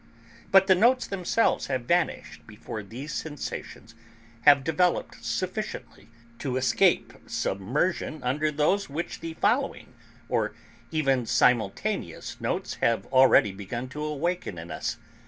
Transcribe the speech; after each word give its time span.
But 0.51 0.65
the 0.65 0.73
notes 0.73 1.05
themselves 1.05 1.67
have 1.67 1.83
vanished 1.83 2.47
before 2.47 2.81
these 2.81 3.13
sensations 3.13 3.93
have 4.45 4.63
developed 4.63 5.23
sufficiently 5.23 6.09
to 6.39 6.57
escape 6.57 7.13
submersion 7.27 8.19
under 8.23 8.51
those 8.51 8.89
which 8.89 9.19
the 9.19 9.35
following, 9.35 9.93
or 10.27 10.55
even 10.89 11.27
simultaneous 11.27 12.37
notes 12.41 12.77
have 12.81 13.05
already 13.13 13.51
begun 13.51 13.89
to 13.89 14.03
awaken 14.03 14.57
in 14.57 14.71
us. 14.71 14.97